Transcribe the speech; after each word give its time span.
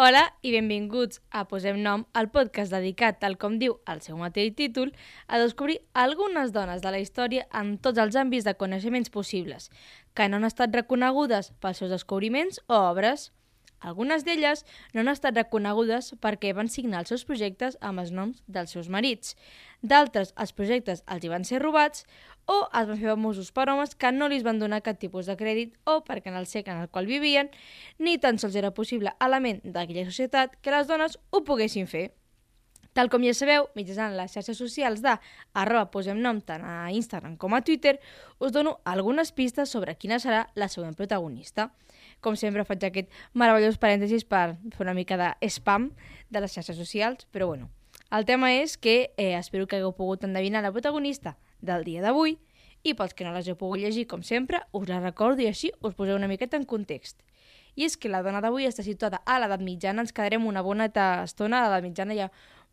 Hola 0.00 0.20
i 0.46 0.52
benvinguts 0.54 1.18
a 1.34 1.40
Posem 1.50 1.80
Nom, 1.82 2.04
el 2.14 2.28
podcast 2.30 2.70
dedicat, 2.70 3.16
tal 3.18 3.32
com 3.42 3.56
diu 3.58 3.72
el 3.90 3.98
seu 4.04 4.14
mateix 4.20 4.52
títol, 4.54 4.92
a 5.26 5.40
descobrir 5.42 5.80
algunes 5.90 6.52
dones 6.54 6.84
de 6.84 6.92
la 6.94 7.00
història 7.02 7.48
en 7.60 7.72
tots 7.82 7.98
els 7.98 8.14
àmbits 8.14 8.46
de 8.46 8.54
coneixements 8.60 9.10
possibles, 9.10 9.72
que 10.14 10.28
no 10.28 10.38
han 10.38 10.46
estat 10.46 10.78
reconegudes 10.78 11.50
pels 11.58 11.82
seus 11.82 11.90
descobriments 11.90 12.62
o 12.68 12.78
obres. 12.92 13.32
Algunes 13.80 14.24
d'elles 14.26 14.64
no 14.92 15.02
han 15.02 15.12
estat 15.12 15.36
reconegudes 15.38 16.12
perquè 16.22 16.50
van 16.56 16.68
signar 16.68 17.04
els 17.04 17.12
seus 17.14 17.24
projectes 17.28 17.78
amb 17.80 18.02
els 18.02 18.10
noms 18.10 18.42
dels 18.46 18.74
seus 18.74 18.90
marits. 18.90 19.36
D'altres, 19.82 20.34
els 20.34 20.52
projectes 20.52 21.04
els 21.06 21.24
hi 21.24 21.30
van 21.30 21.46
ser 21.46 21.62
robats 21.62 22.04
o 22.50 22.58
es 22.66 22.88
van 22.90 22.98
fer 22.98 23.12
famosos 23.12 23.52
per 23.54 23.68
homes 23.70 23.94
que 23.94 24.10
no 24.12 24.28
li 24.28 24.42
van 24.42 24.58
donar 24.58 24.82
cap 24.82 24.98
tipus 24.98 25.30
de 25.30 25.36
crèdit 25.38 25.76
o 25.86 26.00
perquè 26.02 26.32
en 26.32 26.38
el 26.40 26.50
segle 26.50 26.74
en 26.74 26.82
el 26.86 26.90
qual 26.90 27.06
vivien 27.06 27.52
ni 27.98 28.18
tan 28.18 28.38
sols 28.42 28.56
era 28.58 28.74
possible 28.74 29.14
element 29.20 29.62
d'aquella 29.62 30.08
societat 30.08 30.58
que 30.62 30.74
les 30.74 30.88
dones 30.90 31.18
ho 31.30 31.44
poguessin 31.44 31.86
fer. 31.86 32.08
Tal 32.96 33.10
com 33.12 33.22
ja 33.22 33.34
sabeu, 33.36 33.68
mitjançant 33.78 34.16
les 34.18 34.32
xarxes 34.34 34.58
socials 34.58 35.02
de 35.04 35.14
arroba 35.54 35.90
posem 35.92 36.18
nom 36.22 36.40
tant 36.40 36.64
a 36.66 36.90
Instagram 36.94 37.36
com 37.36 37.54
a 37.54 37.62
Twitter, 37.62 37.98
us 38.40 38.52
dono 38.52 38.78
algunes 38.84 39.32
pistes 39.32 39.70
sobre 39.70 39.94
quina 39.96 40.18
serà 40.18 40.46
la 40.54 40.68
següent 40.68 40.96
protagonista. 40.98 41.70
Com 42.20 42.34
sempre 42.36 42.64
faig 42.66 42.84
aquest 42.88 43.12
meravellós 43.34 43.78
parèntesis 43.78 44.24
per 44.24 44.56
fer 44.74 44.86
una 44.86 44.96
mica 44.96 45.18
de 45.20 45.34
spam 45.48 45.92
de 46.30 46.42
les 46.42 46.54
xarxes 46.54 46.76
socials, 46.76 47.28
però 47.30 47.52
bueno. 47.52 47.70
El 48.10 48.24
tema 48.24 48.48
és 48.56 48.78
que 48.80 49.12
eh, 49.20 49.34
espero 49.36 49.66
que 49.68 49.76
hagueu 49.76 49.92
pogut 49.92 50.24
endevinar 50.24 50.62
la 50.64 50.72
protagonista 50.72 51.36
del 51.60 51.84
dia 51.84 52.00
d'avui 52.00 52.38
i 52.82 52.94
pels 52.96 53.12
que 53.14 53.26
no 53.26 53.34
l'hagin 53.34 53.58
pogut 53.58 53.82
llegir, 53.82 54.06
com 54.08 54.22
sempre, 54.24 54.62
us 54.72 54.88
la 54.88 55.00
recordo 55.02 55.42
i 55.44 55.48
així 55.50 55.72
us 55.84 55.96
poseu 55.98 56.16
una 56.16 56.30
miqueta 56.30 56.56
en 56.56 56.64
context. 56.64 57.20
I 57.76 57.84
és 57.86 57.98
que 58.00 58.10
la 58.10 58.22
dona 58.24 58.40
d'avui 58.42 58.66
està 58.66 58.82
situada 58.82 59.20
a 59.26 59.36
l'edat 59.38 59.62
mitjana, 59.62 60.02
ens 60.02 60.14
quedarem 60.14 60.46
una 60.48 60.64
bona 60.66 60.88
estona 60.88 61.60
a 61.60 61.66
l'edat 61.68 61.84
mitjana, 61.84 62.16
ha 62.24 62.30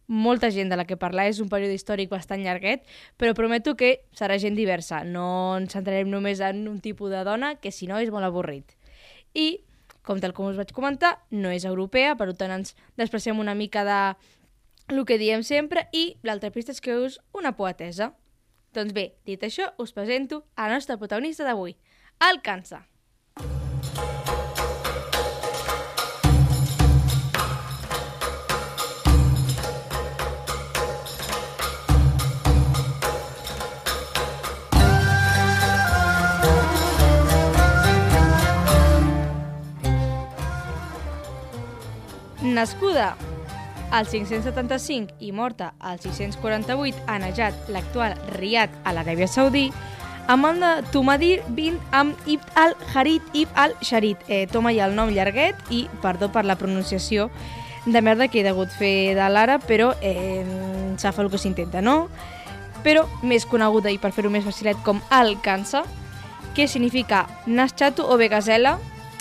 molta 0.08 0.52
gent 0.52 0.70
de 0.70 0.78
la 0.78 0.86
que 0.86 0.98
parlar, 0.98 1.28
és 1.30 1.40
un 1.42 1.50
període 1.50 1.76
històric 1.76 2.12
bastant 2.12 2.44
llarguet, 2.44 2.86
però 3.18 3.34
prometo 3.38 3.76
que 3.76 4.06
serà 4.16 4.38
gent 4.42 4.58
diversa, 4.58 5.04
no 5.04 5.58
ens 5.58 5.74
centrarem 5.74 6.10
només 6.12 6.42
en 6.46 6.68
un 6.70 6.80
tipus 6.82 7.12
de 7.12 7.24
dona, 7.26 7.56
que 7.62 7.72
si 7.72 7.90
no 7.90 8.00
és 8.00 8.12
molt 8.14 8.28
avorrit. 8.28 8.76
I, 9.34 9.66
com 10.06 10.22
tal 10.22 10.36
com 10.38 10.52
us 10.52 10.60
vaig 10.60 10.72
comentar, 10.76 11.18
no 11.32 11.50
és 11.50 11.66
europea, 11.66 12.16
per 12.16 12.32
tant 12.38 12.54
ens 12.60 12.76
despreciem 12.98 13.42
una 13.42 13.58
mica 13.58 13.84
de 13.84 14.00
el 14.94 15.06
que 15.06 15.18
diem 15.18 15.42
sempre 15.42 15.88
i 15.98 16.16
l'altra 16.22 16.52
pista 16.54 16.72
és 16.76 16.82
que 16.82 16.94
és 17.08 17.18
una 17.34 17.56
poetesa. 17.58 18.14
Doncs 18.76 18.94
bé, 18.94 19.16
dit 19.26 19.42
això, 19.42 19.72
us 19.82 19.96
presento 19.96 20.44
a 20.56 20.68
la 20.68 20.76
nostra 20.78 20.98
protagonista 21.02 21.48
d'avui, 21.48 21.78
el 22.30 22.44
càncer. 22.46 22.84
Nascuda 42.66 43.16
al 43.92 44.08
575 44.08 45.14
i 45.20 45.32
morta 45.32 45.76
al 45.78 46.00
648 46.00 47.04
a 47.06 47.20
Najat, 47.20 47.68
l'actual 47.70 48.16
Riyadh 48.40 48.74
a 48.82 48.94
l'Aràbia 48.96 49.28
Saudí, 49.30 49.68
Amanda 50.26 50.80
Tumadir 50.90 51.44
bin 51.54 51.78
Am 51.92 52.16
Ibn 52.26 52.58
al-Harit 52.58 53.22
Ibn 53.38 53.52
al-Sharit. 53.54 54.18
Eh, 54.28 54.48
toma 54.50 54.74
ja 54.74 54.88
el 54.90 54.98
nom 54.98 55.14
llarguet 55.14 55.62
i 55.70 55.84
perdó 56.02 56.32
per 56.34 56.42
la 56.50 56.56
pronunciació 56.58 57.30
de 57.86 58.02
merda 58.02 58.32
que 58.34 58.42
he 58.42 58.48
degut 58.48 58.74
fer 58.74 59.14
de 59.14 59.30
l'ara, 59.30 59.60
però 59.62 59.92
eh, 60.02 60.42
s'ha 60.98 61.14
fet 61.14 61.28
el 61.28 61.30
que 61.30 61.38
s'intenta, 61.38 61.86
no? 61.86 62.08
Però 62.82 63.06
més 63.22 63.46
coneguda 63.46 63.94
i 63.94 64.02
per 64.02 64.10
fer-ho 64.10 64.34
més 64.34 64.48
facilet 64.48 64.82
com 64.82 65.06
Alcança, 65.14 65.84
que 66.58 66.66
significa 66.66 67.28
nas 67.46 67.78
xato 67.78 68.10
o 68.10 68.18
bé 68.18 68.26
gazela, 68.34 68.80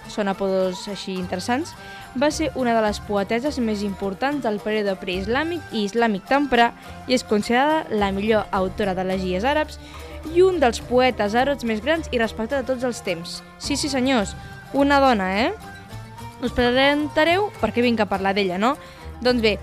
són 0.09 0.33
apodos 0.33 0.89
així 0.89 1.19
interessants, 1.21 1.77
va 2.21 2.31
ser 2.31 2.51
una 2.55 2.75
de 2.77 2.83
les 2.85 3.01
poeteses 3.03 3.59
més 3.59 3.83
importants 3.83 4.45
del 4.45 4.61
període 4.63 4.95
preislàmic 5.01 5.75
i 5.75 5.85
islàmic 5.89 6.27
temprà 6.31 6.71
i 7.09 7.17
és 7.17 7.27
considerada 7.27 7.85
la 7.91 8.13
millor 8.15 8.47
autora 8.55 8.95
d'elegies 8.95 9.45
àrabs 9.45 9.81
i 10.33 10.43
un 10.43 10.61
dels 10.63 10.81
poetes 10.89 11.35
àrabs 11.35 11.67
més 11.69 11.83
grans 11.85 12.09
i 12.13 12.21
respectat 12.23 12.63
de 12.63 12.73
tots 12.73 12.87
els 12.87 13.03
temps. 13.05 13.41
Sí, 13.59 13.77
sí, 13.77 13.91
senyors, 13.93 14.37
una 14.73 15.01
dona, 15.03 15.29
eh? 15.43 15.53
Us 16.45 16.55
presentareu 16.55 17.51
perquè 17.61 17.85
vinc 17.85 18.01
a 18.01 18.09
parlar 18.11 18.35
d'ella, 18.37 18.59
no? 18.59 18.75
Doncs 19.25 19.43
bé, 19.43 19.59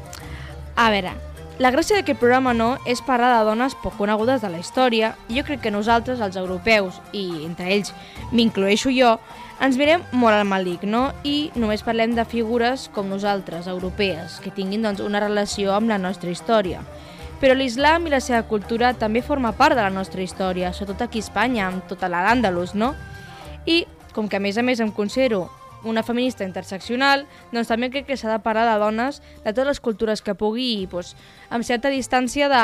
a 0.76 0.90
veure, 0.94 1.16
la 1.62 1.70
gràcia 1.70 1.98
d'aquest 2.00 2.18
programa 2.18 2.56
no 2.58 2.72
és 2.90 3.04
parlar 3.06 3.36
de 3.36 3.46
dones 3.46 3.76
poc 3.84 3.94
conegudes 4.00 4.42
de 4.42 4.50
la 4.50 4.58
història 4.58 5.12
jo 5.30 5.44
crec 5.46 5.62
que 5.62 5.74
nosaltres, 5.74 6.22
els 6.24 6.40
europeus, 6.40 6.98
i 7.14 7.46
entre 7.46 7.68
ells 7.76 7.92
m'incloeixo 8.32 8.90
jo, 8.96 9.12
ens 9.62 9.78
mirem 9.78 10.02
molt 10.18 10.34
al 10.34 10.48
malic, 10.50 10.84
no? 10.90 11.12
I 11.24 11.52
només 11.56 11.84
parlem 11.86 12.16
de 12.18 12.26
figures 12.26 12.88
com 12.96 13.12
nosaltres, 13.12 13.70
europees, 13.70 14.40
que 14.42 14.54
tinguin 14.54 14.82
doncs, 14.88 15.04
una 15.06 15.22
relació 15.22 15.76
amb 15.76 15.92
la 15.94 16.00
nostra 16.02 16.34
història. 16.34 16.82
Però 17.42 17.54
l'islam 17.58 18.06
i 18.06 18.14
la 18.14 18.22
seva 18.22 18.42
cultura 18.50 18.94
també 18.98 19.22
forma 19.26 19.54
part 19.58 19.78
de 19.78 19.86
la 19.86 19.94
nostra 19.94 20.22
història, 20.22 20.74
sobretot 20.74 21.08
aquí 21.08 21.22
a 21.22 21.26
Espanya, 21.26 21.68
amb 21.68 21.88
tota 21.90 22.10
l'Àndalus, 22.10 22.74
no? 22.74 22.96
I, 23.66 23.86
com 24.14 24.28
que 24.28 24.38
a 24.38 24.44
més 24.44 24.58
a 24.58 24.66
més 24.66 24.82
em 24.82 24.92
considero 24.92 25.48
una 25.84 26.04
feminista 26.04 26.46
interseccional, 26.46 27.26
doncs 27.54 27.70
també 27.70 27.90
crec 27.94 28.08
que 28.10 28.18
s'ha 28.18 28.30
de 28.34 28.42
parlar 28.42 28.68
de 28.70 28.78
dones 28.82 29.22
de 29.44 29.50
totes 29.50 29.68
les 29.68 29.82
cultures 29.82 30.22
que 30.22 30.38
pugui 30.38 30.72
i 30.82 30.88
doncs, 30.90 31.16
amb 31.50 31.66
certa 31.66 31.90
distància 31.90 32.50
de 32.50 32.64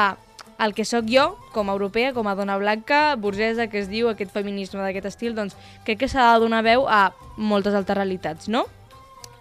el 0.60 0.74
que 0.74 0.86
sóc 0.86 1.06
jo, 1.10 1.38
com 1.54 1.70
a 1.70 1.74
europea, 1.74 2.14
com 2.14 2.28
a 2.28 2.36
dona 2.36 2.58
blanca, 2.58 3.16
burgesa, 3.16 3.68
que 3.68 3.80
es 3.80 3.90
diu 3.90 4.10
aquest 4.10 4.34
feminisme 4.34 4.82
d'aquest 4.82 5.06
estil, 5.12 5.36
doncs 5.38 5.56
crec 5.86 6.02
que 6.02 6.10
s'ha 6.10 6.34
de 6.34 6.42
donar 6.42 6.64
veu 6.66 6.88
a 6.90 7.14
moltes 7.38 7.78
altres 7.78 7.98
realitats, 7.98 8.50
no? 8.50 8.66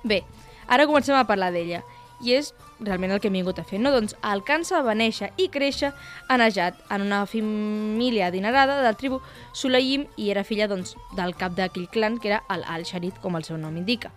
Bé, 0.05 0.23
ara 0.69 0.87
comencem 0.87 1.17
a 1.17 1.27
parlar 1.27 1.53
d'ella. 1.53 1.83
I 2.25 2.33
és 2.39 2.55
realment 2.81 3.13
el 3.13 3.21
que 3.21 3.29
hem 3.29 3.37
vingut 3.37 3.59
a 3.61 3.65
fer, 3.65 3.81
no? 3.81 3.91
Doncs 3.93 4.15
Alcança 4.25 4.81
va 4.85 4.95
néixer 4.97 5.31
i 5.41 5.49
créixer 5.53 5.93
a 6.29 6.37
Najat, 6.41 6.79
en 6.93 7.05
una 7.05 7.25
família 7.29 8.29
adinerada 8.29 8.83
del 8.85 8.97
tribu 8.97 9.21
Sulaim 9.53 10.07
i 10.17 10.31
era 10.33 10.45
filla 10.45 10.69
doncs, 10.69 10.97
del 11.17 11.37
cap 11.37 11.57
d'aquell 11.57 11.89
clan 11.93 12.21
que 12.21 12.33
era 12.33 12.43
el 12.53 12.65
Al-Sharit, 12.65 13.21
com 13.21 13.37
el 13.37 13.45
seu 13.45 13.57
nom 13.61 13.77
indica. 13.77 14.13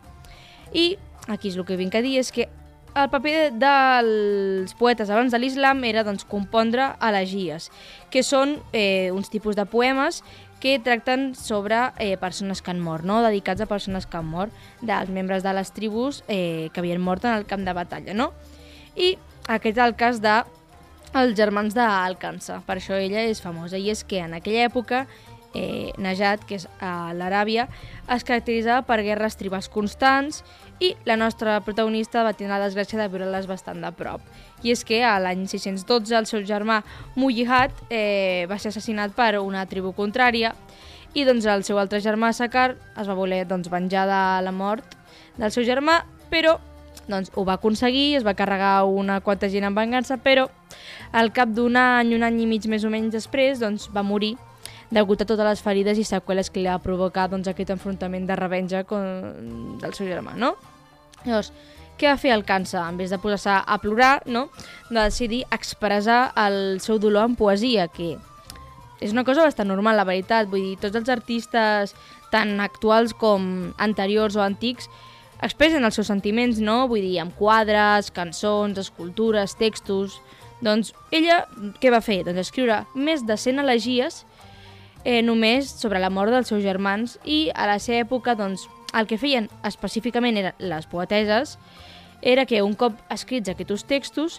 I 0.71 0.97
aquí 1.27 1.49
és 1.49 1.57
el 1.57 1.65
que 1.65 1.79
vinc 1.79 1.95
a 1.95 2.03
dir, 2.03 2.17
és 2.19 2.31
que 2.31 2.49
el 2.95 3.09
paper 3.09 3.51
dels 3.59 4.73
poetes 4.79 5.09
abans 5.09 5.33
de 5.33 5.39
l'islam 5.39 5.83
era 5.87 6.03
doncs, 6.07 6.25
compondre 6.27 6.91
elegies, 7.05 7.69
que 8.09 8.23
són 8.25 8.57
eh, 8.73 9.09
uns 9.13 9.29
tipus 9.29 9.57
de 9.59 9.65
poemes 9.69 10.23
que 10.59 10.77
tracten 10.83 11.33
sobre 11.39 11.77
eh, 11.97 12.17
persones 12.19 12.61
que 12.61 12.71
han 12.71 12.81
mort, 12.83 13.05
no? 13.07 13.21
dedicats 13.23 13.63
a 13.63 13.69
persones 13.69 14.05
que 14.05 14.19
han 14.19 14.27
mort, 14.27 14.53
dels 14.81 15.09
membres 15.09 15.43
de 15.43 15.53
les 15.55 15.71
tribus 15.71 16.23
eh, 16.27 16.69
que 16.73 16.81
havien 16.81 17.01
mort 17.01 17.23
en 17.25 17.37
el 17.37 17.45
camp 17.47 17.63
de 17.63 17.73
batalla. 17.73 18.13
No? 18.13 18.33
I 18.95 19.15
aquest 19.47 19.77
és 19.77 19.85
el 19.85 19.95
cas 19.95 20.19
de 20.21 20.41
els 21.17 21.33
germans 21.37 21.73
d'Alcança, 21.73 22.59
per 22.67 22.77
això 22.77 22.97
ella 22.99 23.23
és 23.25 23.41
famosa, 23.41 23.79
i 23.79 23.89
és 23.89 24.03
que 24.05 24.19
en 24.21 24.35
aquella 24.37 24.67
època 24.67 25.07
eh, 25.53 25.91
Najat, 25.97 26.45
que 26.47 26.59
és 26.59 26.67
a 26.81 27.11
l'Aràbia, 27.15 27.67
es 28.11 28.25
caracteritzava 28.25 28.83
per 28.87 29.01
guerres 29.05 29.37
tribals 29.39 29.69
constants 29.71 30.43
i 30.79 30.93
la 31.05 31.17
nostra 31.19 31.59
protagonista 31.65 32.23
va 32.23 32.33
tenir 32.33 32.51
la 32.51 32.61
desgràcia 32.63 32.99
de 32.99 33.09
viure-les 33.11 33.47
bastant 33.49 33.81
de 33.83 33.91
prop. 33.95 34.23
I 34.63 34.73
és 34.75 34.83
que 34.87 35.01
a 35.03 35.17
l'any 35.19 35.45
612 35.47 36.15
el 36.15 36.29
seu 36.29 36.45
germà 36.47 36.81
Muyihat 37.15 37.75
eh, 37.89 38.45
va 38.49 38.59
ser 38.59 38.73
assassinat 38.73 39.15
per 39.15 39.35
una 39.39 39.65
tribu 39.67 39.93
contrària 39.97 40.53
i 41.13 41.25
doncs 41.25 41.47
el 41.49 41.65
seu 41.65 41.79
altre 41.81 41.99
germà 42.03 42.31
Sakar 42.33 42.75
es 42.77 43.07
va 43.09 43.17
voler 43.17 43.45
doncs, 43.49 43.69
venjar 43.71 44.05
de 44.07 44.23
la 44.45 44.53
mort 44.53 44.95
del 45.39 45.51
seu 45.51 45.65
germà, 45.65 46.03
però 46.29 46.59
doncs, 47.09 47.31
ho 47.33 47.43
va 47.43 47.57
aconseguir, 47.57 48.19
es 48.19 48.25
va 48.25 48.35
carregar 48.37 48.83
una 48.85 49.19
quanta 49.25 49.49
gent 49.49 49.65
en 49.65 49.75
vengança, 49.75 50.19
però 50.21 50.45
al 51.11 51.33
cap 51.33 51.49
d'un 51.49 51.75
any, 51.79 52.13
un 52.15 52.23
any 52.23 52.43
i 52.43 52.47
mig 52.47 52.67
més 52.69 52.85
o 52.85 52.91
menys 52.93 53.15
després, 53.15 53.59
doncs, 53.63 53.89
va 53.95 54.05
morir 54.05 54.35
degut 54.91 55.21
a 55.21 55.27
totes 55.29 55.45
les 55.45 55.61
ferides 55.61 55.99
i 56.01 56.05
seqüeles 56.07 56.49
que 56.49 56.63
li 56.63 56.69
ha 56.69 56.79
provocat 56.81 57.31
doncs, 57.31 57.49
aquest 57.49 57.73
enfrontament 57.75 58.25
de 58.29 58.37
revenja 58.39 58.83
con... 58.89 59.77
del 59.81 59.93
seu 59.97 60.09
germà, 60.09 60.35
no? 60.37 60.55
Llavors, 61.25 61.51
què 61.99 62.07
va 62.07 62.17
fer 62.17 62.31
el 62.31 62.45
càncer? 62.47 62.79
En 62.79 62.97
vez 62.97 63.11
de 63.11 63.19
posar-se 63.19 63.59
a 63.59 63.77
plorar, 63.83 64.23
no? 64.25 64.47
va 64.89 65.09
decidir 65.09 65.43
expressar 65.51 66.29
el 66.47 66.79
seu 66.81 66.97
dolor 66.97 67.27
en 67.27 67.35
poesia, 67.35 67.89
que 67.91 68.15
és 68.99 69.11
una 69.11 69.25
cosa 69.27 69.43
bastant 69.43 69.67
normal, 69.67 69.99
la 69.99 70.07
veritat. 70.07 70.47
Vull 70.51 70.63
dir, 70.63 70.79
tots 70.79 70.95
els 70.95 71.11
artistes, 71.11 71.93
tant 72.31 72.57
actuals 72.63 73.13
com 73.15 73.73
anteriors 73.77 74.35
o 74.39 74.43
antics, 74.43 74.89
expressen 75.43 75.85
els 75.87 75.95
seus 75.99 76.09
sentiments, 76.11 76.59
no? 76.63 76.85
Vull 76.87 77.03
dir, 77.03 77.19
amb 77.23 77.35
quadres, 77.37 78.13
cançons, 78.15 78.79
escultures, 78.79 79.55
textos... 79.59 80.19
Doncs 80.59 80.89
ella 81.15 81.45
què 81.79 81.87
va 81.87 82.01
fer? 82.03 82.17
Doncs 82.27 82.41
escriure 82.41 82.81
més 82.91 83.21
de 83.23 83.37
100 83.39 83.61
elegies 83.61 84.25
eh, 85.09 85.23
només 85.25 85.71
sobre 85.73 85.97
la 85.97 86.11
mort 86.13 86.29
dels 86.29 86.51
seus 86.51 86.61
germans 86.61 87.17
i 87.25 87.47
a 87.57 87.65
la 87.65 87.79
seva 87.81 88.03
època 88.03 88.35
doncs, 88.37 88.67
el 88.93 89.07
que 89.09 89.17
feien 89.17 89.47
específicament 89.65 90.37
eren 90.37 90.59
les 90.61 90.85
poeteses 90.89 91.57
era 92.21 92.45
que 92.45 92.61
un 92.61 92.75
cop 92.77 92.99
escrits 93.09 93.49
aquests 93.49 93.87
textos 93.89 94.37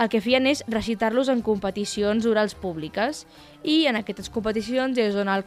el 0.00 0.10
que 0.12 0.20
feien 0.20 0.44
és 0.48 0.60
recitar-los 0.68 1.28
en 1.32 1.40
competicions 1.44 2.28
orals 2.28 2.52
públiques 2.52 3.24
i 3.64 3.86
en 3.88 3.96
aquestes 3.96 4.28
competicions 4.32 5.00
és 5.00 5.16
on 5.16 5.32
el 5.32 5.46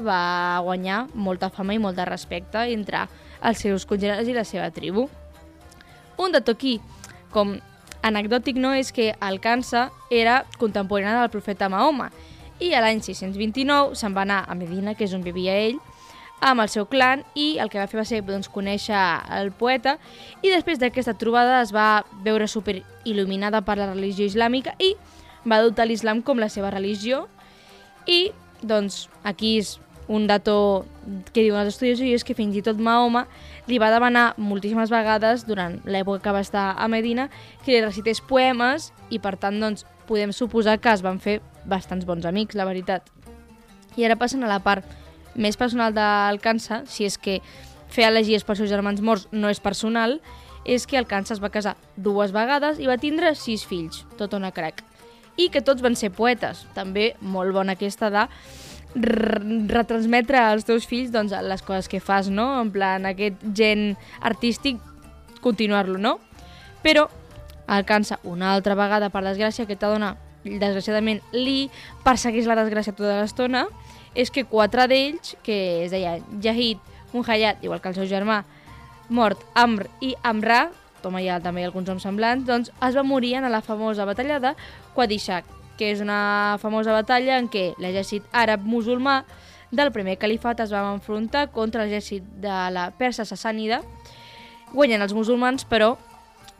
va 0.00 0.60
guanyar 0.64 1.04
molta 1.12 1.52
fama 1.52 1.76
i 1.76 1.80
molt 1.80 2.00
de 2.00 2.08
respecte 2.08 2.64
entre 2.72 3.06
els 3.44 3.60
seus 3.60 3.84
congèneres 3.84 4.28
i 4.28 4.36
la 4.36 4.44
seva 4.44 4.70
tribu. 4.72 5.08
Un 6.16 6.32
dato 6.32 6.52
aquí, 6.52 6.78
com 7.32 7.58
anecdòtic 8.02 8.56
no, 8.56 8.72
és 8.72 8.92
que 8.92 9.14
el 9.20 9.40
era 10.10 10.44
contemporani 10.56 11.20
del 11.20 11.32
profeta 11.32 11.68
Mahoma 11.68 12.10
i 12.60 12.72
a 12.74 12.82
l'any 12.84 13.02
629 13.02 13.96
se'n 13.98 14.14
va 14.14 14.22
anar 14.22 14.44
a 14.46 14.54
Medina, 14.54 14.94
que 14.94 15.06
és 15.08 15.14
on 15.16 15.24
vivia 15.24 15.56
ell, 15.66 15.80
amb 16.44 16.60
el 16.60 16.68
seu 16.68 16.84
clan 16.90 17.22
i 17.34 17.56
el 17.62 17.70
que 17.72 17.80
va 17.80 17.86
fer 17.88 18.00
va 18.00 18.04
ser 18.04 18.20
doncs, 18.26 18.50
conèixer 18.52 19.00
el 19.38 19.50
poeta 19.56 19.96
i 20.42 20.50
després 20.52 20.80
d'aquesta 20.80 21.14
trobada 21.16 21.60
es 21.62 21.72
va 21.72 22.04
veure 22.26 22.48
super 22.50 22.80
il·luminada 23.04 23.62
per 23.64 23.78
la 23.78 23.88
religió 23.92 24.26
islàmica 24.28 24.74
i 24.78 24.94
va 25.44 25.60
adoptar 25.60 25.86
l'islam 25.86 26.22
com 26.22 26.40
la 26.40 26.48
seva 26.48 26.70
religió. 26.72 27.26
I 28.06 28.32
doncs 28.62 29.08
aquí 29.24 29.58
és 29.60 29.78
un 30.08 30.26
dato 30.26 30.84
que 31.32 31.42
diuen 31.42 31.62
els 31.62 31.74
estudiosos 31.74 32.04
i 32.04 32.14
és 32.14 32.24
que 32.24 32.36
fins 32.36 32.56
i 32.56 32.62
tot 32.64 32.80
Mahoma 32.80 33.24
li 33.68 33.78
va 33.80 33.92
demanar 33.92 34.34
moltíssimes 34.36 34.92
vegades 34.92 35.46
durant 35.48 35.78
l'època 35.88 36.22
que 36.26 36.34
va 36.36 36.42
estar 36.44 36.66
a 36.76 36.88
Medina 36.88 37.30
que 37.64 37.72
li 37.72 37.80
recités 37.80 38.20
poemes 38.20 38.92
i 39.10 39.18
per 39.18 39.36
tant 39.40 39.60
doncs, 39.60 39.86
podem 40.08 40.34
suposar 40.36 40.78
que 40.80 40.92
es 40.92 41.02
van 41.04 41.20
fer 41.20 41.40
bastants 41.64 42.04
bons 42.04 42.26
amics, 42.28 42.56
la 42.56 42.66
veritat. 42.68 43.08
I 43.96 44.04
ara 44.04 44.18
passen 44.20 44.44
a 44.44 44.50
la 44.50 44.60
part 44.60 44.84
més 45.34 45.56
personal 45.56 45.94
del 45.94 46.40
Kansa, 46.44 46.82
si 46.86 47.06
és 47.08 47.16
que 47.18 47.40
fer 47.88 48.08
elegies 48.08 48.44
pels 48.44 48.60
seus 48.60 48.70
germans 48.70 49.00
morts 49.00 49.28
no 49.32 49.48
és 49.48 49.62
personal, 49.62 50.18
és 50.64 50.86
que 50.86 50.98
el 50.98 51.06
Kansa 51.06 51.34
es 51.34 51.42
va 51.42 51.52
casar 51.52 51.76
dues 51.96 52.32
vegades 52.32 52.80
i 52.80 52.88
va 52.90 52.98
tindre 53.00 53.34
sis 53.38 53.64
fills, 53.68 54.04
tot 54.18 54.34
una 54.36 54.52
crac. 54.52 54.82
I 55.36 55.48
que 55.50 55.64
tots 55.64 55.82
van 55.82 55.96
ser 55.98 56.12
poetes, 56.14 56.62
també 56.74 57.14
molt 57.20 57.54
bona 57.54 57.74
aquesta 57.74 58.10
de 58.10 58.28
retransmetre 58.94 60.38
als 60.38 60.66
teus 60.68 60.86
fills 60.86 61.10
doncs, 61.14 61.34
les 61.34 61.62
coses 61.62 61.88
que 61.90 62.00
fas, 62.00 62.30
no? 62.30 62.60
En 62.62 62.70
plan, 62.74 63.06
aquest 63.06 63.42
gen 63.56 63.94
artístic, 64.22 64.78
continuar-lo, 65.42 65.98
no? 65.98 66.18
Però 66.84 67.08
el 67.68 67.84
Kansa, 67.88 68.20
una 68.24 68.52
altra 68.54 68.76
vegada, 68.78 69.10
per 69.10 69.24
desgràcia, 69.24 69.64
aquesta 69.64 69.90
dona, 69.90 70.14
desgraciadament, 70.44 71.22
li 71.32 71.70
persegueix 72.04 72.46
la 72.46 72.58
desgràcia 72.60 72.94
tota 72.94 73.18
l'estona, 73.22 73.66
és 74.14 74.30
que 74.30 74.44
quatre 74.46 74.86
d'ells, 74.90 75.34
que 75.42 75.84
es 75.86 75.94
deia 75.94 76.18
Jahid, 76.42 76.78
Munhayat, 77.14 77.62
igual 77.62 77.80
que 77.80 77.90
el 77.90 77.98
seu 77.98 78.06
germà, 78.10 78.42
mort 79.08 79.42
Amr 79.54 79.88
i 80.02 80.14
Amra, 80.22 80.68
toma 81.04 81.20
ja 81.22 81.36
també 81.42 81.64
alguns 81.64 81.88
noms 81.90 82.04
semblants, 82.04 82.46
doncs 82.48 82.72
es 82.72 82.96
va 82.96 83.04
morir 83.06 83.34
en 83.38 83.50
la 83.52 83.60
famosa 83.62 84.06
batalla 84.08 84.40
de 84.40 84.54
Qadishak, 84.96 85.44
que 85.78 85.90
és 85.92 86.00
una 86.04 86.56
famosa 86.62 86.94
batalla 86.94 87.38
en 87.38 87.48
què 87.50 87.72
l'exèrcit 87.82 88.26
àrab-musulmà 88.32 89.22
del 89.74 89.90
primer 89.92 90.16
califat 90.22 90.60
es 90.62 90.72
va 90.72 90.84
enfrontar 90.92 91.48
contra 91.54 91.82
l'exèrcit 91.82 92.26
de 92.42 92.58
la 92.74 92.90
persa 92.96 93.26
sassànida, 93.26 93.82
guanyen 94.74 95.02
els 95.02 95.14
musulmans, 95.14 95.66
però 95.66 95.94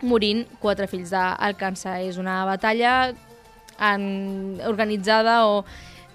morint 0.03 0.45
quatre 0.63 0.89
fills 0.91 1.13
d'Alcança. 1.15 1.99
És 2.03 2.19
una 2.19 2.43
batalla 2.49 3.13
en, 3.79 4.61
organitzada 4.67 5.45
o 5.47 5.65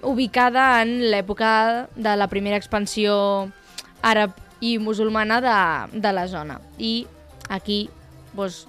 ubicada 0.01 0.81
en 0.81 1.11
l'època 1.11 1.89
de 1.95 2.15
la 2.15 2.29
primera 2.31 2.59
expansió 2.59 3.49
àrab 4.01 4.35
i 4.63 4.77
musulmana 4.79 5.39
de, 5.43 5.99
de 5.99 6.11
la 6.15 6.27
zona. 6.27 6.59
I 6.77 7.07
aquí, 7.49 7.89
doncs, 8.33 8.65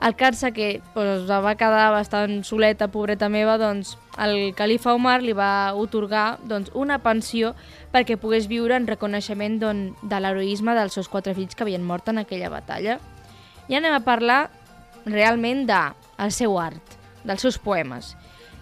el 0.00 0.16
Karsa, 0.16 0.50
que 0.56 0.80
doncs, 0.94 1.28
va 1.28 1.54
quedar 1.60 1.90
bastant 1.92 2.40
soleta, 2.48 2.88
pobreta 2.88 3.28
meva, 3.28 3.58
doncs 3.60 3.96
el 4.20 4.54
califa 4.56 4.94
Omar 4.96 5.20
li 5.22 5.34
va 5.36 5.72
otorgar 5.76 6.38
doncs, 6.48 6.72
una 6.74 7.00
pensió 7.04 7.52
perquè 7.92 8.16
pogués 8.20 8.48
viure 8.48 8.76
en 8.76 8.88
reconeixement 8.88 9.58
doncs, 9.60 10.00
de 10.00 10.20
l'heroisme 10.20 10.74
dels 10.76 10.96
seus 10.96 11.10
quatre 11.12 11.34
fills 11.36 11.54
que 11.54 11.66
havien 11.66 11.84
mort 11.84 12.08
en 12.08 12.22
aquella 12.22 12.48
batalla. 12.48 12.98
I 13.68 13.76
anem 13.76 13.94
a 13.94 14.04
parlar 14.06 14.48
realment 15.04 15.66
de 15.68 15.82
seu 16.32 16.56
art, 16.58 16.96
dels 17.24 17.44
seus 17.44 17.60
poemes. 17.60 18.14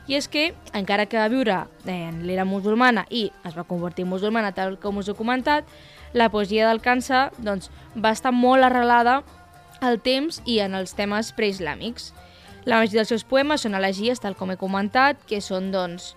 I 0.09 0.17
és 0.17 0.27
que, 0.27 0.55
encara 0.73 1.07
que 1.07 1.21
va 1.21 1.29
viure 1.29 1.63
en 1.87 2.23
l'era 2.27 2.47
musulmana 2.49 3.05
i 3.11 3.29
es 3.47 3.55
va 3.55 3.67
convertir 3.69 4.07
en 4.07 4.15
musulmana, 4.15 4.55
tal 4.57 4.79
com 4.81 4.99
us 4.99 5.11
he 5.11 5.15
comentat, 5.15 5.69
la 6.17 6.31
poesia 6.33 6.67
del 6.67 6.81
Kansa 6.81 7.29
doncs, 7.39 7.69
va 7.95 8.15
estar 8.17 8.33
molt 8.33 8.65
arrelada 8.65 9.21
al 9.81 10.01
temps 10.03 10.41
i 10.47 10.59
en 10.65 10.75
els 10.79 10.95
temes 10.99 11.33
preislàmics. 11.37 12.13
La 12.69 12.81
majoria 12.81 13.03
dels 13.03 13.13
seus 13.15 13.25
poemes 13.25 13.65
són 13.65 13.77
elegies, 13.79 14.21
tal 14.21 14.37
com 14.37 14.51
he 14.53 14.59
comentat, 14.61 15.21
que 15.29 15.41
són 15.41 15.71
doncs, 15.73 16.15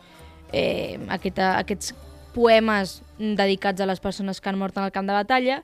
eh, 0.52 1.00
aquesta, 1.10 1.54
aquests 1.60 1.94
poemes 2.36 3.02
dedicats 3.18 3.82
a 3.82 3.88
les 3.88 4.00
persones 4.00 4.42
que 4.42 4.50
han 4.50 4.60
mort 4.60 4.78
en 4.78 4.88
el 4.88 4.96
camp 4.96 5.08
de 5.08 5.16
batalla 5.16 5.62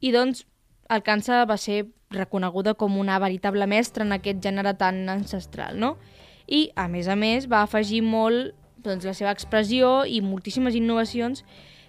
i 0.00 0.10
doncs 0.12 0.44
el 0.90 1.02
Kansa 1.06 1.44
va 1.46 1.56
ser 1.56 1.84
reconeguda 2.10 2.74
com 2.74 2.98
una 2.98 3.18
veritable 3.22 3.66
mestra 3.70 4.04
en 4.04 4.12
aquest 4.16 4.40
gènere 4.42 4.74
tan 4.74 5.04
ancestral, 5.08 5.78
no? 5.78 5.96
i, 6.50 6.70
a 6.74 6.88
més 6.90 7.08
a 7.08 7.16
més, 7.16 7.46
va 7.46 7.62
afegir 7.62 8.02
molt 8.02 8.56
doncs, 8.82 9.06
la 9.06 9.14
seva 9.14 9.30
expressió 9.30 10.02
i 10.04 10.20
moltíssimes 10.24 10.74
innovacions 10.74 11.44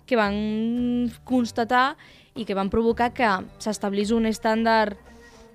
que 0.06 0.20
van 0.20 1.10
constatar 1.26 1.96
i 2.38 2.46
que 2.46 2.56
van 2.56 2.70
provocar 2.70 3.12
que 3.16 3.30
s'establís 3.64 4.12
un 4.14 4.28
estàndard 4.30 5.00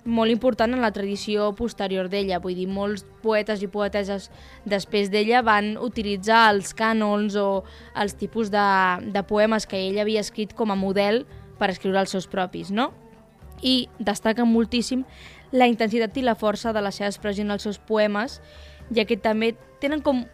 molt 0.07 0.31
important 0.31 0.71
en 0.73 0.81
la 0.81 0.93
tradició 0.95 1.51
posterior 1.57 2.07
d'ella. 2.09 2.39
Vull 2.39 2.55
dir, 2.55 2.67
molts 2.71 3.03
poetes 3.23 3.61
i 3.61 3.69
poeteses 3.71 4.29
després 4.65 5.11
d'ella 5.11 5.43
van 5.45 5.75
utilitzar 5.83 6.47
els 6.53 6.73
cànons 6.77 7.35
o 7.37 7.63
els 7.99 8.15
tipus 8.17 8.49
de, 8.53 8.67
de 9.11 9.23
poemes 9.27 9.67
que 9.67 9.81
ella 9.89 10.05
havia 10.05 10.23
escrit 10.23 10.55
com 10.55 10.71
a 10.71 10.79
model 10.79 11.25
per 11.59 11.69
escriure 11.73 11.99
els 11.99 12.13
seus 12.15 12.29
propis, 12.31 12.71
no? 12.71 12.93
I 13.61 13.89
destaca 13.99 14.45
moltíssim 14.45 15.03
la 15.51 15.67
intensitat 15.67 16.17
i 16.17 16.23
la 16.25 16.35
força 16.35 16.73
de 16.73 16.81
la 16.83 16.91
seva 16.91 17.09
expressió 17.11 17.43
en 17.43 17.51
els 17.55 17.63
seus 17.63 17.79
poemes 17.79 18.41
ja 18.93 19.05
que 19.07 19.17
també 19.19 19.53
tenen 19.81 20.01
com 20.03 20.25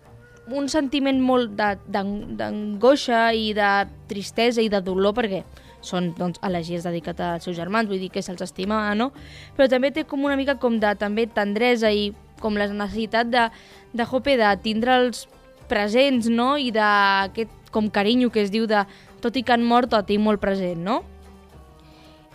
un 0.54 0.68
sentiment 0.70 1.22
molt 1.24 1.54
d'angoixa 1.56 3.32
i 3.34 3.54
de 3.56 3.70
tristesa 4.12 4.62
i 4.62 4.70
de 4.70 4.82
dolor 4.84 5.16
perquè 5.16 5.44
són 5.84 6.12
doncs, 6.18 6.40
elegies 6.46 6.88
dedicats 6.88 7.22
als 7.24 7.48
seus 7.48 7.58
germans, 7.60 7.90
vull 7.92 8.02
dir 8.02 8.12
que 8.14 8.24
se'ls 8.24 8.42
estima, 8.46 8.86
no? 8.96 9.12
Però 9.58 9.68
també 9.70 9.92
té 9.92 10.06
com 10.08 10.24
una 10.24 10.38
mica 10.40 10.58
com 10.62 10.80
de 10.80 10.94
també 11.00 11.28
tendresa 11.28 11.92
i 11.92 12.12
com 12.42 12.58
la 12.60 12.68
necessitat 12.72 13.30
de, 13.32 13.48
de 13.94 14.08
Hope 14.10 14.38
de 14.40 14.52
tindre'ls 14.64 15.28
presents, 15.70 16.30
no? 16.32 16.54
I 16.58 16.72
d'aquest 16.76 17.72
com 17.74 17.90
carinyo 17.90 18.30
que 18.32 18.44
es 18.44 18.52
diu 18.54 18.68
de 18.70 18.84
tot 19.24 19.36
i 19.40 19.44
que 19.44 19.56
han 19.56 19.64
mort, 19.66 19.94
el 19.96 20.06
tinc 20.08 20.24
molt 20.24 20.42
present, 20.44 20.84
no? 20.84 21.02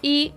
I 0.03 0.33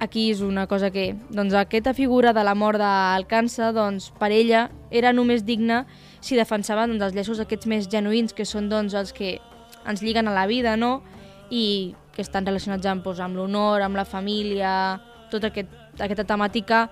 aquí 0.00 0.30
és 0.32 0.40
una 0.40 0.66
cosa 0.66 0.90
que, 0.90 1.12
doncs, 1.30 1.54
aquesta 1.54 1.92
figura 1.94 2.32
de 2.32 2.42
la 2.46 2.56
mort 2.56 2.80
d'Alcança, 2.80 3.70
doncs, 3.76 4.08
per 4.18 4.32
ella 4.32 4.68
era 4.90 5.12
només 5.12 5.44
digna 5.44 5.84
si 6.24 6.38
defensava 6.38 6.86
doncs, 6.88 7.04
els 7.04 7.16
llaços 7.16 7.40
aquests 7.44 7.68
més 7.70 7.88
genuïns, 7.92 8.34
que 8.34 8.48
són 8.48 8.70
doncs, 8.72 8.96
els 8.96 9.12
que 9.12 9.38
ens 9.86 10.02
lliguen 10.02 10.28
a 10.28 10.34
la 10.34 10.46
vida, 10.48 10.76
no? 10.80 11.00
I 11.50 11.94
que 12.14 12.22
estan 12.22 12.46
relacionats 12.46 12.86
amb, 12.86 13.04
doncs, 13.04 13.20
amb 13.20 13.38
l'honor, 13.38 13.82
amb 13.82 13.96
la 13.96 14.04
família, 14.04 14.72
tota 15.30 15.50
aquest, 15.50 15.72
aquesta 15.98 16.26
temàtica, 16.26 16.84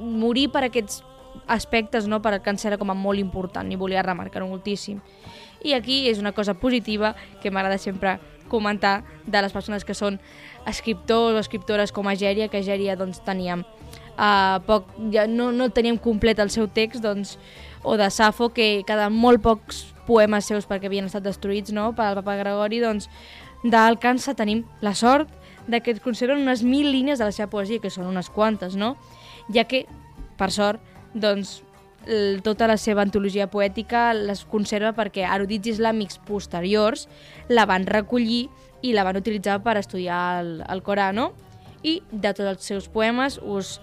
morir 0.00 0.48
per 0.52 0.66
aquests 0.66 1.02
aspectes, 1.46 2.06
no? 2.06 2.20
per 2.22 2.34
Alcança 2.34 2.68
era 2.68 2.78
com 2.78 2.90
a 2.90 2.96
molt 2.98 3.20
important 3.20 3.70
i 3.72 3.78
volia 3.78 4.02
remarcar-ho 4.04 4.48
moltíssim. 4.50 5.00
I 5.62 5.74
aquí 5.74 6.06
és 6.10 6.18
una 6.18 6.32
cosa 6.32 6.54
positiva 6.54 7.14
que 7.42 7.50
m'agrada 7.50 7.78
sempre 7.78 8.18
comentar 8.52 9.02
de 9.26 9.40
les 9.40 9.52
persones 9.54 9.84
que 9.84 9.94
són 9.94 10.18
escriptors 10.68 11.38
o 11.38 11.40
escriptores 11.40 11.92
com 11.92 12.08
a 12.08 12.16
Gèria, 12.18 12.50
que 12.52 12.62
Gèria 12.66 12.98
doncs, 12.98 13.22
teníem 13.24 13.64
uh, 14.18 14.58
poc, 14.66 14.90
ja 15.14 15.26
no, 15.30 15.50
no 15.56 15.70
teníem 15.72 15.98
complet 15.98 16.42
el 16.42 16.50
seu 16.52 16.68
text, 16.68 17.02
doncs, 17.04 17.38
o 17.82 17.96
de 17.96 18.10
Safo, 18.10 18.50
que 18.54 18.82
cada 18.86 19.08
molt 19.10 19.42
pocs 19.42 19.86
poemes 20.06 20.46
seus 20.46 20.66
perquè 20.68 20.90
havien 20.90 21.08
estat 21.08 21.24
destruïts 21.24 21.72
no? 21.74 21.92
pel 21.96 22.18
papa 22.20 22.36
Gregori, 22.38 22.82
doncs 22.82 23.08
d'Alcança 23.62 24.34
tenim 24.34 24.64
la 24.80 24.94
sort 24.94 25.30
de 25.66 25.80
que 25.80 25.92
es 25.92 26.00
conserven 26.00 26.42
unes 26.42 26.62
mil 26.62 26.90
línies 26.90 27.18
de 27.18 27.28
la 27.28 27.32
seva 27.34 27.50
poesia, 27.50 27.80
que 27.80 27.90
són 27.90 28.08
unes 28.10 28.30
quantes, 28.30 28.74
no? 28.76 28.96
Ja 29.54 29.64
que, 29.70 29.84
per 30.38 30.50
sort, 30.50 30.82
doncs, 31.14 31.60
tota 32.42 32.66
la 32.66 32.76
seva 32.76 33.02
antologia 33.02 33.46
poètica 33.46 34.10
les 34.16 34.42
conserva 34.50 34.90
perquè 34.96 35.22
erudits 35.22 35.76
islàmics 35.76 36.18
posteriors 36.26 37.06
la 37.48 37.62
van 37.70 37.86
recollir 37.86 38.48
i 38.82 38.92
la 38.92 39.04
van 39.06 39.20
utilitzar 39.20 39.60
per 39.62 39.76
estudiar 39.78 40.40
el, 40.40 40.52
el 40.66 40.82
Corà, 40.82 41.12
no? 41.14 41.30
I 41.82 42.00
de 42.10 42.34
tots 42.34 42.48
els 42.48 42.66
seus 42.66 42.90
poemes 42.90 43.38
us 43.38 43.78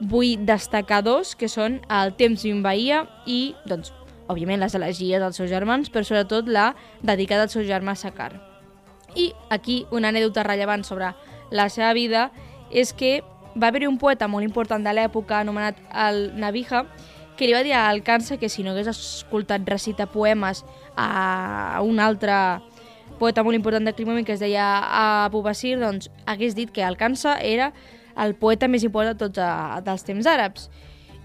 vull 0.00 0.44
destacar 0.44 1.02
dos, 1.04 1.34
que 1.36 1.48
són 1.48 1.80
El 1.88 2.12
temps 2.18 2.44
m'invaïa 2.44 3.06
i, 3.24 3.54
doncs, 3.64 3.92
òbviament, 4.28 4.60
les 4.60 4.76
elegies 4.76 5.20
dels 5.22 5.36
seus 5.40 5.52
germans, 5.52 5.92
però 5.92 6.04
sobretot 6.04 6.48
la 6.48 6.72
dedicada 7.00 7.48
al 7.48 7.52
seu 7.52 7.64
germà 7.64 7.96
Sacar. 7.96 8.51
I 9.16 9.32
aquí 9.50 9.86
una 9.90 10.08
anècdota 10.08 10.44
rellevant 10.46 10.84
sobre 10.84 11.12
la 11.50 11.68
seva 11.68 11.92
vida 11.92 12.30
és 12.70 12.92
que 12.96 13.20
va 13.54 13.68
haver-hi 13.68 13.86
un 13.86 13.98
poeta 14.00 14.28
molt 14.28 14.44
important 14.44 14.84
de 14.84 14.92
l'època 14.96 15.40
anomenat 15.40 15.80
el 15.92 16.30
Navija 16.40 16.86
que 17.36 17.48
li 17.48 17.54
va 17.56 17.62
dir 17.64 17.74
a 17.76 17.88
Alcança 17.90 18.38
que 18.38 18.48
si 18.48 18.62
no 18.62 18.72
hagués 18.72 18.88
escoltat 18.92 19.68
recitar 19.68 20.08
poemes 20.12 20.64
a 20.96 21.80
un 21.84 22.00
altre 22.00 22.34
poeta 23.18 23.44
molt 23.44 23.56
important 23.56 23.84
de 23.86 23.94
Climomi 23.94 24.24
que 24.24 24.34
es 24.34 24.40
deia 24.40 25.24
Abu 25.24 25.42
Basir, 25.42 25.78
doncs 25.80 26.10
hagués 26.26 26.56
dit 26.58 26.72
que 26.72 26.84
Alcança 26.84 27.36
era 27.40 27.72
el 28.18 28.34
poeta 28.36 28.68
més 28.68 28.84
important 28.84 29.14
de 29.14 29.24
tots 29.24 29.40
a, 29.40 29.80
dels 29.84 30.04
temps 30.04 30.26
àrabs. 30.28 30.68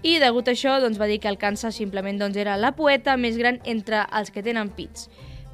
I 0.06 0.18
degut 0.22 0.48
a 0.48 0.54
això 0.54 0.76
doncs, 0.80 0.98
va 1.00 1.08
dir 1.10 1.18
que 1.18 1.28
Alcança 1.28 1.72
simplement 1.74 2.20
doncs, 2.20 2.38
era 2.38 2.56
la 2.56 2.72
poeta 2.76 3.16
més 3.16 3.36
gran 3.36 3.58
entre 3.64 4.04
els 4.14 4.30
que 4.30 4.44
tenen 4.46 4.70
pits. 4.70 5.08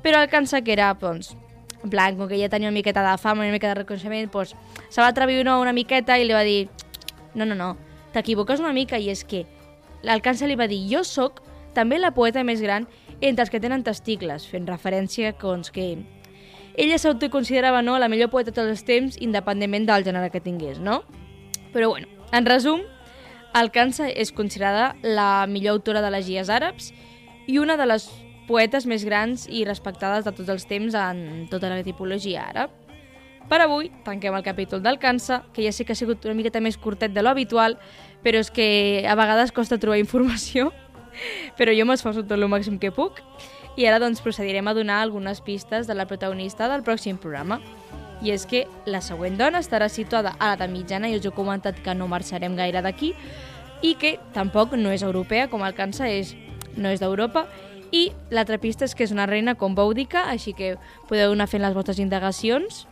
Però 0.04 0.20
Alcança, 0.20 0.60
que 0.60 0.74
era 0.74 0.92
doncs, 1.00 1.32
en 1.84 1.90
plan, 1.92 2.16
com 2.16 2.28
que 2.28 2.38
ja 2.40 2.48
tenia 2.48 2.70
una 2.70 2.74
miqueta 2.74 3.04
de 3.04 3.18
fama, 3.20 3.44
una 3.44 3.52
miqueta 3.52 3.74
de 3.74 3.82
reconeixement, 3.82 4.30
doncs, 4.32 4.54
se 4.88 5.02
va 5.02 5.10
atrevir 5.12 5.42
una, 5.42 5.58
una 5.60 5.74
miqueta 5.76 6.16
i 6.18 6.24
li 6.24 6.32
va 6.32 6.42
dir 6.42 6.68
no, 7.34 7.44
no, 7.44 7.54
no, 7.54 7.74
t'equivoques 8.14 8.62
una 8.62 8.72
mica 8.72 8.98
i 8.98 9.10
és 9.12 9.24
que 9.28 9.44
l'Alcança 10.06 10.48
li 10.48 10.56
va 10.56 10.68
dir 10.70 10.80
jo 10.88 11.04
sóc 11.04 11.42
també 11.74 11.98
la 11.98 12.14
poeta 12.14 12.44
més 12.46 12.62
gran 12.62 12.88
entre 13.20 13.44
els 13.44 13.52
que 13.52 13.60
tenen 13.60 13.84
testicles, 13.84 14.46
fent 14.48 14.66
referència 14.70 15.34
doncs, 15.40 15.70
que 15.74 15.92
ella 16.74 16.98
s'autoconsiderava 16.98 17.82
no, 17.82 17.98
la 17.98 18.08
millor 18.08 18.32
poeta 18.32 18.50
de 18.50 18.56
tots 18.56 18.72
els 18.72 18.84
temps, 18.86 19.20
independentment 19.20 19.86
del 19.86 20.06
gènere 20.06 20.32
que 20.32 20.42
tingués, 20.42 20.80
no? 20.80 21.02
Però 21.74 21.90
bueno, 21.92 22.08
en 22.32 22.46
resum, 22.46 22.82
Alcança 23.54 24.08
és 24.10 24.32
considerada 24.34 24.96
la 25.02 25.46
millor 25.46 25.76
autora 25.76 26.00
de 26.02 26.10
les 26.10 26.24
gies 26.26 26.48
àrabs 26.50 26.88
i 27.46 27.60
una 27.62 27.76
de 27.78 27.86
les 27.86 28.08
poetes 28.48 28.86
més 28.86 29.04
grans 29.04 29.46
i 29.48 29.64
respectades 29.64 30.24
de 30.24 30.32
tots 30.32 30.50
els 30.52 30.66
temps 30.68 30.94
en 30.98 31.46
tota 31.50 31.70
la 31.72 31.84
tipologia 31.86 32.44
àrab. 32.48 32.72
Per 33.48 33.60
avui 33.60 33.90
tanquem 34.04 34.34
el 34.36 34.44
capítol 34.44 34.82
del 34.82 34.98
Cansa, 34.98 35.42
que 35.52 35.64
ja 35.64 35.72
sé 35.72 35.84
que 35.84 35.92
ha 35.92 35.98
sigut 35.98 36.24
una 36.24 36.36
miqueta 36.36 36.62
més 36.64 36.78
curtet 36.80 37.12
de 37.12 37.22
lo 37.22 37.30
habitual, 37.30 37.76
però 38.24 38.40
és 38.40 38.50
que 38.50 39.04
a 39.04 39.16
vegades 39.18 39.52
costa 39.52 39.78
trobar 39.78 40.00
informació, 40.00 40.72
però 41.58 41.74
jo 41.76 41.84
m'esforço 41.88 42.24
tot 42.24 42.38
el 42.38 42.48
màxim 42.48 42.78
que 42.80 42.92
puc. 42.92 43.20
I 43.76 43.88
ara 43.90 43.98
doncs 43.98 44.22
procedirem 44.22 44.68
a 44.70 44.74
donar 44.74 45.00
algunes 45.02 45.40
pistes 45.42 45.88
de 45.88 45.96
la 45.98 46.06
protagonista 46.06 46.68
del 46.70 46.84
pròxim 46.86 47.18
programa. 47.18 47.60
I 48.22 48.30
és 48.30 48.46
que 48.48 48.64
la 48.86 49.02
següent 49.02 49.36
dona 49.36 49.60
estarà 49.60 49.90
situada 49.90 50.36
a 50.38 50.52
l'edat 50.52 50.70
mitjana 50.70 51.10
i 51.10 51.18
us 51.18 51.26
he 51.26 51.32
comentat 51.34 51.82
que 51.82 51.94
no 51.98 52.08
marxarem 52.08 52.54
gaire 52.56 52.80
d'aquí 52.80 53.12
i 53.84 53.96
que 54.00 54.14
tampoc 54.32 54.72
no 54.78 54.94
és 54.94 55.02
europea, 55.02 55.50
com 55.52 55.66
el 55.66 55.74
Cansa 55.76 56.08
és, 56.08 56.32
no 56.78 56.88
és 56.88 57.02
d'Europa, 57.02 57.44
i 57.94 58.10
l'altra 58.34 58.58
pista 58.58 58.88
és 58.88 58.94
que 58.96 59.06
és 59.06 59.12
una 59.14 59.28
reina 59.30 59.54
com 59.54 59.76
bòudica, 59.78 60.26
així 60.32 60.54
que 60.56 60.74
podeu 61.08 61.32
anar 61.32 61.46
fent 61.50 61.62
les 61.62 61.76
vostres 61.76 62.00
indagacions 62.02 62.84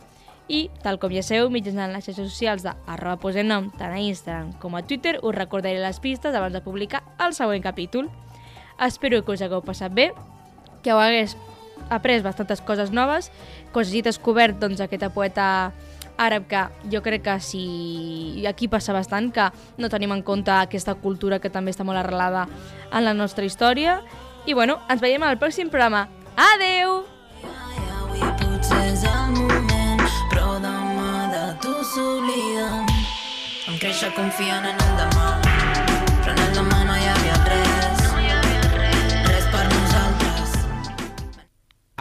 i, 0.47 0.69
tal 0.83 0.99
com 0.99 1.11
ja 1.11 1.23
sabeu, 1.23 1.49
mitjançant 1.51 1.91
les 1.91 2.05
xarxes 2.07 2.29
socials 2.31 2.63
de 2.63 2.71
arroba 2.87 3.19
posenom, 3.19 3.69
tant 3.79 3.91
a 3.95 3.99
Instagram 3.99 4.53
com 4.63 4.75
a 4.75 4.83
Twitter, 4.87 5.17
us 5.21 5.35
recordaré 5.35 5.81
les 5.83 5.99
pistes 6.03 6.35
abans 6.35 6.55
de 6.55 6.63
publicar 6.63 7.03
el 7.19 7.35
següent 7.35 7.63
capítol. 7.63 8.09
Espero 8.79 9.23
que 9.23 9.35
us 9.35 9.43
hagueu 9.43 9.63
passat 9.63 9.91
bé, 9.91 10.11
que 10.83 10.91
heu 10.91 10.99
hagués 10.99 11.35
après 11.89 12.23
bastantes 12.23 12.61
coses 12.61 12.91
noves, 12.91 13.31
que 13.73 13.79
us 13.79 13.89
hagi 13.89 14.03
descobert 14.07 14.59
doncs, 14.59 14.79
aquesta 14.79 15.11
poeta 15.11 15.73
àrab 16.15 16.45
que 16.47 16.63
jo 16.93 17.01
crec 17.01 17.23
que 17.25 17.39
si 17.41 18.45
aquí 18.47 18.67
passa 18.69 18.93
bastant 18.93 19.31
que 19.33 19.49
no 19.81 19.89
tenim 19.89 20.13
en 20.13 20.21
compte 20.21 20.53
aquesta 20.53 20.93
cultura 20.95 21.39
que 21.41 21.49
també 21.49 21.73
està 21.73 21.83
molt 21.83 21.97
arrelada 21.97 22.45
en 22.91 23.03
la 23.03 23.15
nostra 23.17 23.45
història 23.45 24.03
i 24.45 24.53
bueno, 24.53 24.79
ens 24.89 25.01
veiem 25.01 25.23
al 25.23 25.39
pròxim 25.39 25.69
programa. 25.69 26.07
Adeu! 26.35 27.03
Em 33.63 33.77
confiant 34.15 34.65
en 34.67 34.75
el 34.75 34.95
demà, 34.99 35.27
però 36.23 36.33
en 36.33 36.41
el 36.43 36.51
demà. 36.57 36.79
No 36.87 36.95
hi 36.99 37.07
havia 37.09 37.37
res, 37.47 38.03
res 39.29 39.47
per 39.53 39.63
nosaltres. 39.71 40.57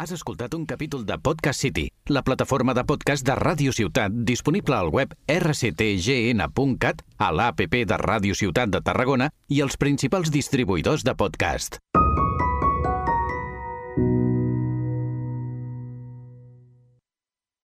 Has 0.02 0.12
escoltat 0.16 0.54
un 0.58 0.66
capítol 0.66 1.06
de 1.06 1.18
Podcast 1.22 1.62
City, 1.62 1.86
la 2.08 2.24
plataforma 2.26 2.74
de 2.74 2.84
podcast 2.84 3.26
de 3.26 3.38
Ràdio 3.38 3.72
Ciutat 3.72 4.12
disponible 4.26 4.76
al 4.76 4.90
web 4.90 5.14
rctgn.cat, 5.28 7.04
a 7.18 7.32
l'APP 7.32 7.82
de 7.86 8.02
Ràdio 8.02 8.34
Ciutat 8.34 8.74
de 8.74 8.82
Tarragona 8.82 9.30
i 9.48 9.62
els 9.62 9.78
principals 9.78 10.34
distribuïdors 10.34 11.06
de 11.06 11.14
podcast. 11.14 11.78